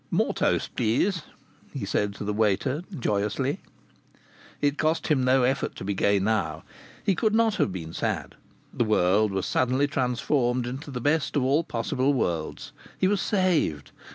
[0.09, 1.21] "More toast, please,"
[1.71, 3.59] he said to the waiter, joyously.
[4.59, 6.63] It cost him no effort to be gay now.
[7.05, 8.33] He could not have been sad.
[8.73, 12.71] The world was suddenly transformed into the best of all possible worlds.
[12.97, 13.91] He was saved!